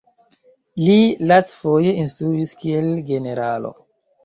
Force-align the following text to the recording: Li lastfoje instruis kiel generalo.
Li 0.85 0.95
lastfoje 1.33 1.93
instruis 2.05 2.55
kiel 2.65 2.91
generalo. 3.13 3.75